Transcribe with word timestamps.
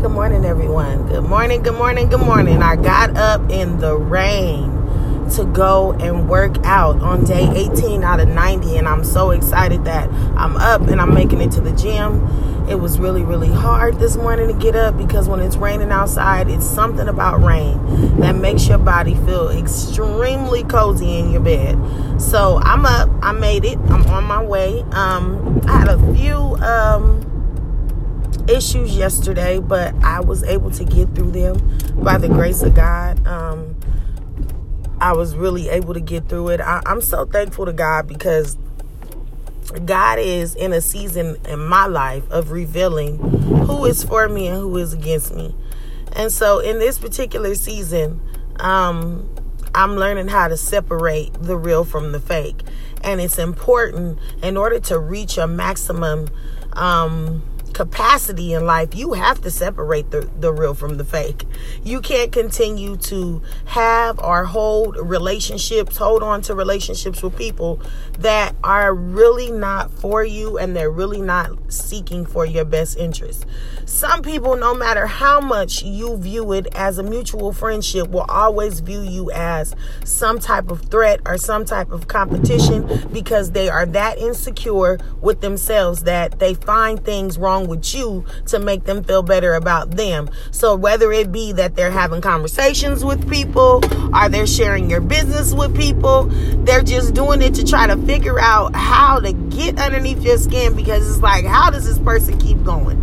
Good 0.00 0.12
morning, 0.12 0.44
everyone. 0.44 1.08
Good 1.08 1.24
morning, 1.24 1.64
good 1.64 1.74
morning, 1.74 2.08
good 2.08 2.20
morning. 2.20 2.62
I 2.62 2.76
got 2.76 3.16
up 3.16 3.50
in 3.50 3.80
the 3.80 3.96
rain 3.96 4.70
to 5.30 5.44
go 5.44 5.90
and 5.94 6.28
work 6.28 6.56
out 6.64 7.00
on 7.02 7.24
day 7.24 7.50
18 7.52 8.04
out 8.04 8.20
of 8.20 8.28
90, 8.28 8.76
and 8.76 8.86
I'm 8.86 9.02
so 9.02 9.32
excited 9.32 9.86
that 9.86 10.08
I'm 10.36 10.56
up 10.56 10.82
and 10.82 11.00
I'm 11.00 11.12
making 11.12 11.40
it 11.40 11.50
to 11.52 11.60
the 11.60 11.72
gym. 11.72 12.24
It 12.68 12.76
was 12.76 13.00
really, 13.00 13.22
really 13.24 13.50
hard 13.50 13.98
this 13.98 14.16
morning 14.16 14.46
to 14.46 14.54
get 14.54 14.76
up 14.76 14.96
because 14.96 15.28
when 15.28 15.40
it's 15.40 15.56
raining 15.56 15.90
outside, 15.90 16.48
it's 16.48 16.64
something 16.64 17.08
about 17.08 17.42
rain 17.42 18.20
that 18.20 18.36
makes 18.36 18.68
your 18.68 18.78
body 18.78 19.16
feel 19.16 19.48
extremely 19.48 20.62
cozy 20.62 21.18
in 21.18 21.32
your 21.32 21.40
bed. 21.40 21.76
So 22.22 22.60
I'm 22.62 22.86
up, 22.86 23.10
I 23.20 23.32
made 23.32 23.64
it, 23.64 23.78
I'm 23.90 24.06
on 24.06 24.22
my 24.22 24.44
way. 24.44 24.82
Um, 24.92 25.60
I 25.66 25.78
had 25.78 25.88
a 25.88 26.14
few. 26.14 26.36
Um, 26.64 27.37
issues 28.48 28.96
yesterday, 28.96 29.58
but 29.58 29.94
I 30.02 30.20
was 30.20 30.42
able 30.42 30.70
to 30.72 30.84
get 30.84 31.14
through 31.14 31.32
them 31.32 31.56
by 32.02 32.18
the 32.18 32.28
grace 32.28 32.62
of 32.62 32.74
God. 32.74 33.24
Um, 33.26 33.76
I 35.00 35.12
was 35.12 35.36
really 35.36 35.68
able 35.68 35.94
to 35.94 36.00
get 36.00 36.28
through 36.28 36.48
it. 36.48 36.60
I, 36.60 36.82
I'm 36.86 37.00
so 37.00 37.24
thankful 37.24 37.66
to 37.66 37.72
God 37.72 38.08
because 38.08 38.56
God 39.84 40.18
is 40.18 40.54
in 40.54 40.72
a 40.72 40.80
season 40.80 41.36
in 41.46 41.60
my 41.60 41.86
life 41.86 42.28
of 42.30 42.50
revealing 42.50 43.18
who 43.18 43.84
is 43.84 44.02
for 44.02 44.28
me 44.28 44.48
and 44.48 44.56
who 44.56 44.76
is 44.78 44.92
against 44.92 45.34
me. 45.34 45.54
And 46.14 46.32
so 46.32 46.58
in 46.58 46.78
this 46.78 46.98
particular 46.98 47.54
season, 47.54 48.20
um, 48.58 49.28
I'm 49.74 49.96
learning 49.96 50.28
how 50.28 50.48
to 50.48 50.56
separate 50.56 51.32
the 51.34 51.56
real 51.56 51.84
from 51.84 52.12
the 52.12 52.20
fake. 52.20 52.62
And 53.04 53.20
it's 53.20 53.38
important 53.38 54.18
in 54.42 54.56
order 54.56 54.80
to 54.80 54.98
reach 54.98 55.38
a 55.38 55.46
maximum 55.46 56.28
um, 56.72 57.42
capacity 57.78 58.54
in 58.54 58.66
life, 58.66 58.92
you 58.92 59.12
have 59.12 59.40
to 59.40 59.52
separate 59.52 60.10
the, 60.10 60.28
the 60.40 60.52
real 60.52 60.74
from 60.74 60.96
the 60.96 61.04
fake. 61.04 61.44
You 61.84 62.00
can't 62.00 62.32
continue 62.32 62.96
to 62.96 63.40
have 63.66 64.18
or 64.18 64.46
hold 64.46 64.96
relationships, 64.96 65.96
hold 65.96 66.24
on 66.24 66.42
to 66.42 66.56
relationships 66.56 67.22
with 67.22 67.38
people 67.38 67.80
that 68.18 68.56
are 68.64 68.92
really 68.92 69.52
not 69.52 69.92
for 69.92 70.24
you 70.24 70.58
and 70.58 70.74
they're 70.74 70.90
really 70.90 71.20
not 71.20 71.52
seeking 71.72 72.26
for 72.26 72.44
your 72.44 72.64
best 72.64 72.96
interest. 72.96 73.46
Some 73.84 74.22
people, 74.22 74.56
no 74.56 74.74
matter 74.74 75.06
how 75.06 75.40
much 75.40 75.84
you 75.84 76.16
view 76.16 76.50
it 76.54 76.66
as 76.74 76.98
a 76.98 77.04
mutual 77.04 77.52
friendship, 77.52 78.08
will 78.08 78.26
always 78.28 78.80
view 78.80 79.02
you 79.02 79.30
as 79.30 79.72
some 80.04 80.40
type 80.40 80.72
of 80.72 80.82
threat 80.90 81.20
or 81.24 81.38
some 81.38 81.64
type 81.64 81.92
of 81.92 82.08
competition 82.08 83.06
because 83.12 83.52
they 83.52 83.68
are 83.68 83.86
that 83.86 84.18
insecure 84.18 84.98
with 85.20 85.42
themselves 85.42 86.02
that 86.02 86.40
they 86.40 86.54
find 86.54 87.04
things 87.04 87.38
wrong 87.38 87.67
with 87.68 87.94
you 87.94 88.24
to 88.46 88.58
make 88.58 88.84
them 88.84 89.04
feel 89.04 89.22
better 89.22 89.54
about 89.54 89.92
them. 89.92 90.28
So 90.50 90.74
whether 90.74 91.12
it 91.12 91.30
be 91.30 91.52
that 91.52 91.76
they're 91.76 91.90
having 91.90 92.20
conversations 92.20 93.04
with 93.04 93.28
people, 93.30 93.82
or 94.14 94.28
they're 94.28 94.46
sharing 94.46 94.90
your 94.90 95.00
business 95.00 95.54
with 95.54 95.76
people, 95.76 96.24
they're 96.64 96.82
just 96.82 97.14
doing 97.14 97.42
it 97.42 97.54
to 97.54 97.64
try 97.64 97.86
to 97.86 97.96
figure 97.98 98.40
out 98.40 98.74
how 98.74 99.20
to 99.20 99.32
get 99.32 99.78
underneath 99.78 100.22
your 100.22 100.38
skin 100.38 100.74
because 100.74 101.08
it's 101.08 101.22
like, 101.22 101.44
how 101.44 101.70
does 101.70 101.86
this 101.86 101.98
person 101.98 102.38
keep 102.38 102.62
going? 102.64 103.00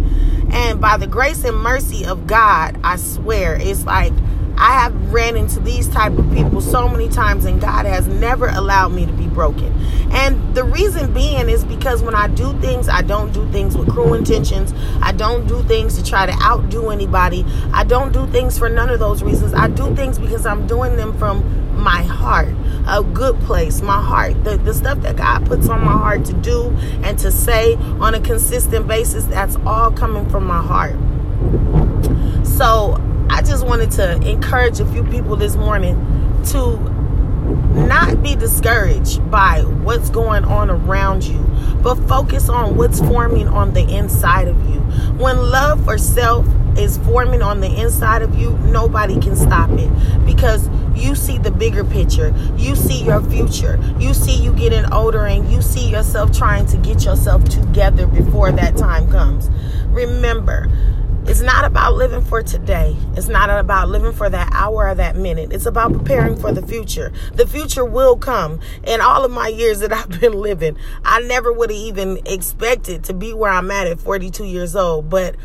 And 0.51 0.79
by 0.79 0.97
the 0.97 1.07
grace 1.07 1.43
and 1.43 1.57
mercy 1.57 2.05
of 2.05 2.27
God, 2.27 2.79
I 2.83 2.95
swear, 2.95 3.57
it's 3.59 3.85
like 3.85 4.13
I 4.57 4.73
have 4.73 5.13
ran 5.13 5.35
into 5.35 5.59
these 5.59 5.87
type 5.89 6.17
of 6.17 6.31
people 6.31 6.61
so 6.61 6.87
many 6.87 7.09
times 7.09 7.45
and 7.45 7.59
God 7.59 7.85
has 7.85 8.07
never 8.07 8.47
allowed 8.47 8.89
me 8.89 9.05
to 9.05 9.13
be 9.13 9.27
broken. 9.27 9.73
And 10.11 10.55
the 10.55 10.63
reason 10.63 11.13
being 11.13 11.49
is 11.49 11.65
because 11.65 12.01
when 12.01 12.15
I 12.15 12.27
do 12.27 12.57
things, 12.59 12.87
I 12.87 13.01
don't 13.01 13.33
do 13.33 13.49
things 13.51 13.77
with 13.77 13.89
cruel 13.89 14.13
intentions. 14.13 14.73
I 15.01 15.11
don't 15.11 15.47
do 15.47 15.61
things 15.63 15.97
to 15.97 16.03
try 16.03 16.25
to 16.25 16.33
outdo 16.41 16.89
anybody. 16.89 17.45
I 17.73 17.83
don't 17.83 18.13
do 18.13 18.25
things 18.27 18.57
for 18.57 18.69
none 18.69 18.89
of 18.89 18.99
those 18.99 19.21
reasons. 19.23 19.53
I 19.53 19.67
do 19.67 19.93
things 19.95 20.17
because 20.17 20.45
I'm 20.45 20.67
doing 20.67 20.95
them 20.95 21.17
from 21.17 21.65
my 21.75 22.03
heart, 22.03 22.55
a 22.87 23.03
good 23.03 23.39
place, 23.41 23.81
my 23.81 24.01
heart. 24.01 24.43
The, 24.43 24.57
the 24.57 24.73
stuff 24.73 25.01
that 25.01 25.17
God 25.17 25.45
puts 25.45 25.67
on 25.67 25.83
my 25.83 25.91
heart 25.91 26.25
to 26.25 26.33
do 26.33 26.69
and 27.03 27.19
to 27.19 27.31
say 27.31 27.75
on 27.75 28.15
a 28.15 28.21
consistent 28.21 28.87
basis, 28.87 29.25
that's 29.25 29.57
all 29.65 29.91
coming 29.91 30.29
from 30.29 30.45
my 30.45 30.61
heart. 30.61 30.95
So 32.47 33.01
I 33.29 33.41
just 33.41 33.65
wanted 33.65 33.84
to 33.95 34.15
encourage 34.27 34.79
a 34.79 34.85
few 34.85 35.03
people 35.05 35.35
this 35.35 35.55
morning 35.55 35.95
to 36.45 36.77
not 37.87 38.21
be 38.23 38.35
discouraged 38.35 39.29
by 39.29 39.61
what's 39.61 40.09
going 40.09 40.43
on 40.45 40.69
around 40.69 41.23
you, 41.23 41.39
but 41.81 41.95
focus 42.07 42.49
on 42.49 42.75
what's 42.75 42.99
forming 42.99 43.47
on 43.47 43.73
the 43.73 43.81
inside 43.81 44.47
of 44.47 44.57
you. 44.69 44.79
When 45.17 45.37
love 45.37 45.83
for 45.83 45.97
self 45.97 46.45
is 46.77 46.97
forming 46.99 47.41
on 47.41 47.61
the 47.61 47.81
inside 47.81 48.21
of 48.21 48.35
you, 48.35 48.57
nobody 48.57 49.19
can 49.19 49.35
stop 49.35 49.69
it 49.71 50.25
because 50.25 50.69
you 50.95 51.15
see 51.15 51.37
the 51.37 51.51
bigger 51.51 51.83
picture. 51.83 52.33
You 52.57 52.75
see 52.75 53.03
your 53.03 53.21
future. 53.21 53.79
You 53.99 54.13
see 54.13 54.35
you 54.35 54.53
getting 54.53 54.91
older 54.91 55.25
and 55.25 55.49
you 55.51 55.61
see 55.61 55.89
yourself 55.89 56.35
trying 56.35 56.65
to 56.67 56.77
get 56.77 57.05
yourself 57.05 57.43
together 57.45 58.07
before 58.07 58.51
that 58.51 58.77
time 58.77 59.09
comes. 59.09 59.49
Remember, 59.87 60.69
it's 61.27 61.41
not 61.41 61.65
about 61.65 61.95
living 61.95 62.23
for 62.23 62.43
today. 62.43 62.95
It's 63.15 63.27
not 63.27 63.49
about 63.49 63.89
living 63.89 64.13
for 64.13 64.29
that 64.29 64.49
hour 64.53 64.87
or 64.89 64.95
that 64.95 65.15
minute. 65.15 65.51
It's 65.51 65.65
about 65.65 65.91
preparing 65.91 66.35
for 66.35 66.51
the 66.51 66.65
future. 66.65 67.11
The 67.33 67.47
future 67.47 67.83
will 67.83 68.15
come. 68.15 68.59
In 68.85 69.01
all 69.01 69.25
of 69.25 69.31
my 69.31 69.47
years 69.47 69.79
that 69.79 69.91
I've 69.91 70.19
been 70.21 70.33
living, 70.33 70.77
I 71.03 71.21
never 71.21 71.51
would 71.51 71.71
have 71.71 71.79
even 71.79 72.19
expected 72.25 73.03
to 73.05 73.13
be 73.13 73.33
where 73.33 73.51
I'm 73.51 73.71
at 73.71 73.87
at 73.87 73.99
42 73.99 74.45
years 74.45 74.75
old. 74.75 75.09
But 75.09 75.35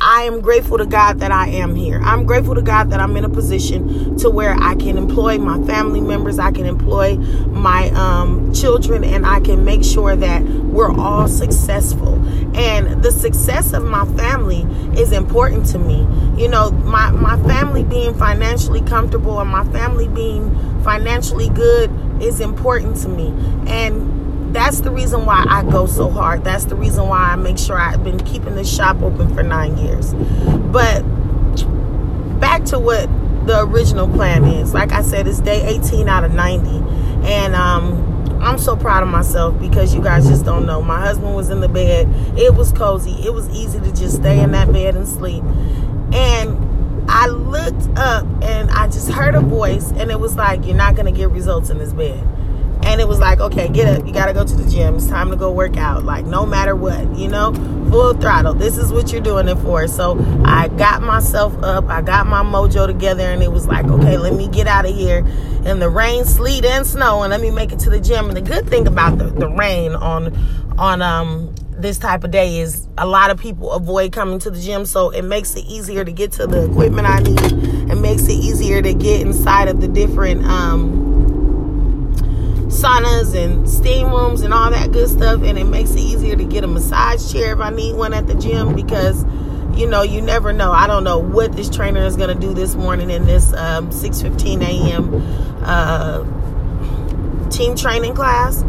I 0.00 0.22
am 0.22 0.40
grateful 0.40 0.78
to 0.78 0.86
God 0.86 1.20
that 1.20 1.30
I 1.30 1.48
am 1.48 1.74
here. 1.74 2.00
I'm 2.00 2.24
grateful 2.24 2.54
to 2.54 2.62
God 2.62 2.90
that 2.90 3.00
I'm 3.00 3.16
in 3.16 3.24
a 3.24 3.28
position 3.28 4.16
to 4.18 4.30
where 4.30 4.54
I 4.54 4.74
can 4.74 4.96
employ 4.96 5.38
my 5.38 5.62
family 5.66 6.00
members, 6.00 6.38
I 6.38 6.50
can 6.50 6.64
employ 6.64 7.16
my 7.16 7.90
um, 7.90 8.52
children, 8.54 9.04
and 9.04 9.26
I 9.26 9.40
can 9.40 9.64
make 9.64 9.84
sure 9.84 10.16
that 10.16 10.42
we're 10.42 10.92
all 10.92 11.28
successful. 11.28 12.14
And 12.56 13.02
the 13.02 13.10
success 13.10 13.72
of 13.72 13.84
my 13.84 14.06
family 14.16 14.62
is 14.98 15.12
important 15.12 15.66
to 15.68 15.78
me. 15.78 16.06
You 16.40 16.48
know, 16.48 16.70
my, 16.70 17.10
my 17.10 17.36
family 17.42 17.84
being 17.84 18.14
financially 18.14 18.80
comfortable 18.82 19.40
and 19.40 19.50
my 19.50 19.64
family 19.72 20.08
being 20.08 20.54
financially 20.82 21.50
good 21.50 21.90
is 22.22 22.40
important 22.40 22.96
to 22.98 23.08
me. 23.08 23.28
And 23.66 24.25
that's 24.52 24.80
the 24.80 24.90
reason 24.90 25.26
why 25.26 25.44
I 25.48 25.62
go 25.62 25.86
so 25.86 26.10
hard. 26.10 26.44
That's 26.44 26.64
the 26.64 26.76
reason 26.76 27.08
why 27.08 27.32
I 27.32 27.36
make 27.36 27.58
sure 27.58 27.78
I've 27.78 28.02
been 28.02 28.18
keeping 28.20 28.54
this 28.54 28.74
shop 28.74 29.00
open 29.02 29.34
for 29.34 29.42
nine 29.42 29.76
years. 29.78 30.14
But 30.14 31.02
back 32.40 32.64
to 32.66 32.78
what 32.78 33.08
the 33.46 33.60
original 33.60 34.08
plan 34.08 34.44
is. 34.44 34.74
Like 34.74 34.92
I 34.92 35.02
said, 35.02 35.26
it's 35.26 35.40
day 35.40 35.64
18 35.66 36.08
out 36.08 36.24
of 36.24 36.32
90. 36.32 36.68
And 37.28 37.54
um, 37.54 38.42
I'm 38.42 38.58
so 38.58 38.76
proud 38.76 39.02
of 39.02 39.08
myself 39.08 39.58
because 39.60 39.94
you 39.94 40.02
guys 40.02 40.28
just 40.28 40.44
don't 40.44 40.66
know. 40.66 40.82
My 40.82 41.00
husband 41.00 41.34
was 41.34 41.50
in 41.50 41.60
the 41.60 41.68
bed. 41.68 42.08
It 42.36 42.54
was 42.54 42.72
cozy. 42.72 43.12
It 43.24 43.32
was 43.32 43.48
easy 43.50 43.80
to 43.80 43.92
just 43.92 44.16
stay 44.16 44.40
in 44.40 44.52
that 44.52 44.72
bed 44.72 44.96
and 44.96 45.06
sleep. 45.06 45.42
And 46.12 47.10
I 47.10 47.28
looked 47.28 47.88
up 47.98 48.24
and 48.42 48.70
I 48.70 48.86
just 48.86 49.10
heard 49.10 49.34
a 49.34 49.40
voice, 49.40 49.92
and 49.92 50.10
it 50.10 50.18
was 50.18 50.34
like, 50.34 50.66
You're 50.66 50.76
not 50.76 50.96
going 50.96 51.06
to 51.06 51.16
get 51.16 51.30
results 51.30 51.70
in 51.70 51.78
this 51.78 51.92
bed 51.92 52.26
and 52.86 53.00
it 53.00 53.08
was 53.08 53.18
like, 53.18 53.40
okay, 53.40 53.68
get 53.68 53.98
up. 53.98 54.06
You 54.06 54.12
got 54.12 54.26
to 54.26 54.32
go 54.32 54.44
to 54.44 54.54
the 54.54 54.70
gym. 54.70 54.94
It's 54.94 55.08
time 55.08 55.30
to 55.30 55.36
go 55.36 55.50
work 55.50 55.76
out. 55.76 56.04
Like, 56.04 56.24
no 56.24 56.46
matter 56.46 56.76
what, 56.76 57.16
you 57.16 57.26
know, 57.26 57.52
full 57.90 58.14
throttle. 58.14 58.54
This 58.54 58.78
is 58.78 58.92
what 58.92 59.10
you're 59.10 59.20
doing 59.20 59.48
it 59.48 59.56
for. 59.56 59.88
So 59.88 60.16
I 60.44 60.68
got 60.68 61.02
myself 61.02 61.52
up. 61.64 61.86
I 61.88 62.00
got 62.00 62.28
my 62.28 62.44
mojo 62.44 62.86
together, 62.86 63.24
and 63.24 63.42
it 63.42 63.50
was 63.50 63.66
like, 63.66 63.86
okay, 63.86 64.16
let 64.16 64.34
me 64.34 64.46
get 64.48 64.68
out 64.68 64.86
of 64.86 64.94
here 64.94 65.18
in 65.64 65.80
the 65.80 65.90
rain, 65.90 66.24
sleet, 66.24 66.64
and 66.64 66.86
snow, 66.86 67.22
and 67.22 67.32
let 67.32 67.40
me 67.40 67.50
make 67.50 67.72
it 67.72 67.80
to 67.80 67.90
the 67.90 68.00
gym. 68.00 68.26
And 68.28 68.36
the 68.36 68.40
good 68.40 68.68
thing 68.68 68.86
about 68.86 69.18
the, 69.18 69.24
the 69.24 69.48
rain 69.48 69.94
on 69.94 70.32
on 70.78 71.02
um 71.02 71.54
this 71.70 71.98
type 71.98 72.22
of 72.22 72.30
day 72.30 72.58
is 72.58 72.86
a 72.98 73.06
lot 73.06 73.30
of 73.30 73.38
people 73.38 73.72
avoid 73.72 74.12
coming 74.12 74.38
to 74.38 74.50
the 74.50 74.60
gym 74.60 74.86
so 74.86 75.10
it 75.10 75.22
makes 75.22 75.54
it 75.54 75.64
easier 75.64 76.04
to 76.04 76.12
get 76.12 76.32
to 76.32 76.46
the 76.46 76.70
equipment 76.70 77.06
i 77.06 77.18
need 77.20 77.38
it 77.90 77.96
makes 77.96 78.24
it 78.24 78.32
easier 78.32 78.80
to 78.80 78.94
get 78.94 79.20
inside 79.22 79.68
of 79.68 79.80
the 79.80 79.88
different 79.88 80.44
um 80.44 81.15
saunas 82.76 83.34
and 83.34 83.68
steam 83.68 84.10
rooms 84.10 84.42
and 84.42 84.52
all 84.52 84.70
that 84.70 84.92
good 84.92 85.08
stuff 85.08 85.42
and 85.42 85.58
it 85.58 85.64
makes 85.64 85.92
it 85.92 86.00
easier 86.00 86.36
to 86.36 86.44
get 86.44 86.62
a 86.62 86.66
massage 86.66 87.32
chair 87.32 87.54
if 87.54 87.58
I 87.58 87.70
need 87.70 87.94
one 87.94 88.12
at 88.12 88.26
the 88.26 88.34
gym 88.34 88.74
because 88.74 89.24
you 89.74 89.86
know 89.86 90.02
you 90.02 90.20
never 90.20 90.52
know 90.52 90.72
I 90.72 90.86
don't 90.86 91.02
know 91.02 91.18
what 91.18 91.52
this 91.54 91.70
trainer 91.70 92.04
is 92.04 92.16
going 92.16 92.28
to 92.28 92.40
do 92.40 92.52
this 92.52 92.74
morning 92.74 93.10
in 93.10 93.24
this 93.24 93.52
um, 93.54 93.90
6:15 93.90 94.62
a.m. 94.62 95.22
Uh, 95.62 96.24
team 97.50 97.76
training 97.76 98.14
class 98.14 98.62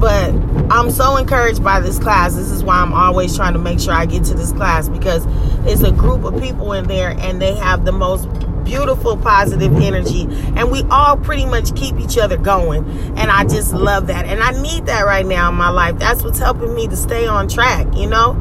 but 0.00 0.32
I'm 0.70 0.90
so 0.90 1.16
encouraged 1.16 1.62
by 1.62 1.80
this 1.80 1.98
class. 1.98 2.34
This 2.34 2.50
is 2.50 2.62
why 2.62 2.76
I'm 2.76 2.92
always 2.92 3.36
trying 3.36 3.54
to 3.54 3.58
make 3.58 3.80
sure 3.80 3.92
I 3.92 4.06
get 4.06 4.24
to 4.24 4.34
this 4.34 4.52
class 4.52 4.88
because 4.88 5.26
it's 5.66 5.82
a 5.82 5.92
group 5.92 6.24
of 6.24 6.40
people 6.40 6.72
in 6.72 6.86
there 6.86 7.16
and 7.18 7.40
they 7.40 7.54
have 7.54 7.84
the 7.84 7.92
most 7.92 8.28
beautiful, 8.68 9.16
positive 9.16 9.74
energy. 9.76 10.28
And 10.56 10.70
we 10.70 10.82
all 10.90 11.16
pretty 11.16 11.46
much 11.46 11.74
keep 11.74 11.98
each 11.98 12.18
other 12.18 12.36
going. 12.36 12.86
And 13.16 13.30
I 13.30 13.44
just 13.44 13.72
love 13.72 14.08
that. 14.08 14.26
And 14.26 14.42
I 14.42 14.50
need 14.60 14.86
that 14.86 15.02
right 15.02 15.24
now 15.24 15.48
in 15.48 15.54
my 15.54 15.70
life. 15.70 15.98
That's 15.98 16.22
what's 16.22 16.38
helping 16.38 16.74
me 16.74 16.86
to 16.88 16.96
stay 16.96 17.26
on 17.26 17.48
track, 17.48 17.86
you 17.94 18.06
know, 18.06 18.32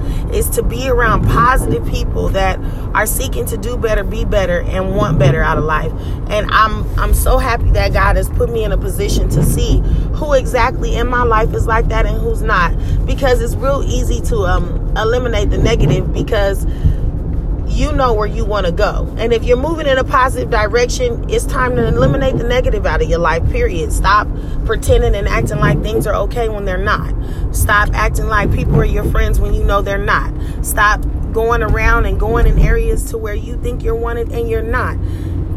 to 0.57 0.63
be 0.63 0.89
around 0.89 1.24
positive 1.24 1.86
people 1.88 2.30
that 2.30 2.59
are 2.95 3.06
seeking 3.06 3.45
to 3.45 3.57
do 3.57 3.77
better, 3.77 4.04
be 4.04 4.25
better, 4.25 4.62
and 4.62 4.95
want 4.95 5.19
better 5.19 5.44
out 5.44 5.59
of 5.59 5.63
life. 5.63 5.92
And 6.30 6.50
I'm 6.50 6.83
I'm 7.00 7.13
so 7.13 7.38
happy 7.38 7.69
that 7.71 7.94
God 7.94 8.15
has 8.15 8.27
put 8.30 8.51
me 8.51 8.63
in 8.63 8.71
a 8.71 8.77
position 8.77 9.30
to 9.30 9.44
see 9.44 9.81
who 10.15 10.33
exactly 10.33 10.95
in 10.95 11.07
my 11.07 11.21
life 11.21 11.54
is 11.54 11.68
like 11.68 11.89
that 11.89 12.07
and 12.07 12.18
who's 12.18 12.42
not. 12.42 12.75
Because 13.06 13.39
it's 13.39 13.54
real 13.54 13.83
easy 13.86 14.19
to 14.21 14.38
um, 14.48 14.98
eliminate 14.98 15.51
the 15.51 15.59
negative 15.59 16.12
because 16.12 16.65
you 17.77 17.91
know 17.91 18.12
where 18.12 18.27
you 18.27 18.44
want 18.44 18.65
to 18.65 18.71
go. 18.71 19.13
And 19.18 19.31
if 19.31 19.44
you're 19.44 19.57
moving 19.57 19.85
in 19.85 20.00
a 20.00 20.03
positive 20.03 20.50
direction, 20.50 21.29
it's 21.29 21.45
time 21.45 21.75
to 21.75 21.88
eliminate 21.88 22.38
the 22.38 22.44
negative 22.44 22.85
out 22.85 23.03
of 23.03 23.09
your 23.09 23.19
life, 23.19 23.47
period. 23.51 23.94
Stop 23.94 24.27
pretending 24.65 25.13
and 25.13 25.27
acting 25.27 25.59
like 25.59 25.81
things 25.83 26.07
are 26.07 26.15
okay 26.15 26.50
when 26.50 26.65
they're 26.65 26.77
not. 26.77 27.13
Stop 27.56 27.89
acting 27.94 28.27
like 28.27 28.51
people 28.51 28.75
are 28.77 28.85
your 28.85 29.03
friends 29.12 29.39
when 29.39 29.53
you 29.53 29.63
know 29.63 29.83
they're 29.83 29.97
not. 29.97 30.33
Stop 30.65 31.06
going 31.31 31.62
around 31.62 32.06
and 32.06 32.19
going 32.19 32.47
in 32.47 32.57
areas 32.57 33.12
to 33.12 33.18
where 33.18 33.35
you 33.35 33.62
think 33.62 33.83
you're 33.83 33.95
wanted 33.95 34.31
and 34.31 34.50
you're 34.50 34.63
not 34.63 34.97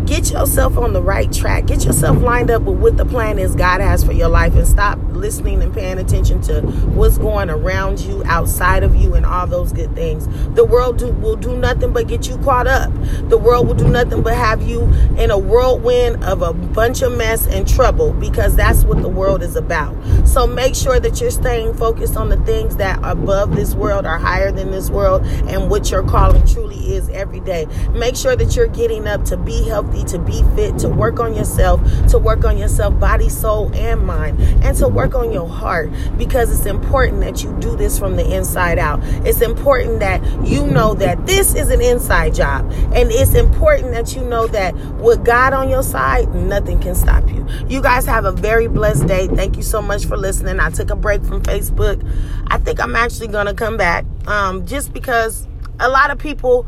get 0.07 0.31
yourself 0.31 0.77
on 0.77 0.93
the 0.93 1.03
right 1.03 1.33
track. 1.33 1.67
Get 1.67 1.85
yourself 1.85 2.23
lined 2.23 2.51
up 2.51 2.63
with 2.63 2.79
what 2.79 2.97
the 2.97 3.05
plan 3.05 3.39
is 3.39 3.55
God 3.55 3.81
has 3.81 4.05
for 4.05 4.13
your 4.13 4.29
life 4.29 4.55
and 4.55 4.67
stop 4.67 4.99
listening 5.13 5.63
and 5.63 5.73
paying 5.73 5.99
attention 5.99 6.41
to 6.43 6.63
what's 6.63 7.19
going 7.19 7.51
around 7.51 8.01
you, 8.01 8.23
outside 8.25 8.83
of 8.83 8.95
you, 8.97 9.15
and 9.15 9.27
all 9.27 9.47
those 9.47 9.73
good 9.73 9.95
things. 9.95 10.27
The 10.55 10.65
world 10.65 10.99
do, 10.99 11.09
will 11.13 11.37
do 11.37 11.57
nothing 11.57 11.93
but 11.93 12.09
get 12.09 12.29
you 12.29 12.39
caught 12.39 12.67
up. 12.67 12.91
The 13.29 13.39
world 13.39 13.69
will 13.69 13.75
do 13.75 13.89
nothing 13.89 14.23
but 14.23 14.35
have 14.35 14.63
you 14.63 14.83
in 15.19 15.31
a 15.31 15.39
whirlwind 15.39 16.25
of 16.25 16.43
a 16.43 16.53
bunch 16.53 17.03
of 17.03 17.17
mess 17.17 17.47
and 17.47 17.69
trouble 17.69 18.13
because 18.15 18.57
that's 18.57 18.85
what 18.85 19.03
the 19.03 19.09
world 19.09 19.43
is 19.43 19.57
about. 19.57 19.95
So 20.27 20.47
make 20.47 20.75
sure 20.75 21.01
that 21.01 21.21
you're 21.21 21.31
staying 21.31 21.75
focused 21.75 22.17
on 22.17 22.29
the 22.29 22.39
things 22.45 22.77
that 22.77 22.99
are 23.03 23.13
above 23.13 23.55
this 23.55 23.75
world, 23.75 24.07
are 24.07 24.19
higher 24.19 24.51
than 24.51 24.71
this 24.71 24.89
world, 24.91 25.25
and 25.49 25.71
what 25.71 25.91
your 25.91 26.03
calling 26.03 26.47
truly 26.47 26.95
is 26.95 27.09
every 27.11 27.41
day. 27.41 27.67
Make 27.93 28.17
sure 28.17 28.37
that 28.37 28.57
you're 28.57 28.69
getting 28.69 29.07
up 29.07 29.25
to 29.27 29.37
be 29.37 29.69
healthy 29.91 30.05
to 30.05 30.19
be 30.19 30.43
fit, 30.55 30.79
to 30.79 30.89
work 30.89 31.21
on 31.21 31.35
yourself, 31.35 31.81
to 32.09 32.19
work 32.19 32.45
on 32.45 32.59
yourself, 32.59 32.99
body, 32.99 33.29
soul, 33.29 33.71
and 33.75 34.05
mind, 34.07 34.41
and 34.65 34.77
to 34.77 34.89
work 34.89 35.15
on 35.15 35.33
your 35.33 35.49
heart 35.49 35.91
because 36.17 36.57
it's 36.57 36.67
important 36.67 37.21
that 37.21 37.43
you 37.43 37.57
do 37.61 37.77
this 37.77 37.99
from 37.99 38.17
the 38.17 38.35
inside 38.35 38.79
out. 38.79 39.01
It's 39.27 39.41
important 39.41 40.01
that 40.01 40.23
you 40.47 40.67
know 40.67 40.95
that 40.95 41.27
this 41.27 41.55
is 41.55 41.71
an 41.71 41.81
inside 41.81 42.35
job, 42.35 42.71
and 42.95 43.11
it's 43.11 43.35
important 43.35 43.93
that 43.93 44.15
you 44.15 44.23
know 44.23 44.47
that 44.49 44.75
with 44.97 45.25
God 45.25 45.53
on 45.53 45.69
your 45.69 45.83
side, 45.83 46.35
nothing 46.35 46.81
can 46.81 46.95
stop 46.95 47.29
you. 47.29 47.47
You 47.69 47.83
guys 47.83 48.07
have 48.07 48.25
a 48.25 48.33
very 48.33 48.69
blessed 48.69 49.07
day. 49.07 49.27
Thank 49.29 49.57
you 49.57 49.63
so 49.63 49.83
much 49.83 50.05
for 50.07 50.17
listening. 50.17 50.61
I 50.61 50.71
took 50.71 50.91
a 50.91 50.97
break 50.97 51.23
from 51.25 51.43
Facebook. 51.43 52.01
I 52.49 52.59
think 52.59 52.81
I'm 52.81 52.97
actually 52.97 53.29
going 53.29 53.47
to 53.47 53.55
come 53.55 53.77
back 53.77 54.05
um, 54.27 54.67
just 54.67 54.93
because 54.93 55.47
a 55.79 55.89
lot 55.89 56.11
of 56.11 56.19
people 56.19 56.67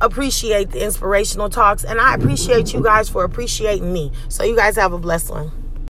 appreciate 0.00 0.70
the 0.70 0.84
inspirational 0.84 1.48
talks 1.48 1.84
and 1.84 2.00
I 2.00 2.14
appreciate 2.14 2.72
you 2.72 2.82
guys 2.82 3.08
for 3.08 3.24
appreciating 3.24 3.92
me. 3.92 4.12
So 4.28 4.44
you 4.44 4.56
guys 4.56 4.76
have 4.76 4.92
a 4.92 4.98
blessed 4.98 5.30
one. 5.30 5.65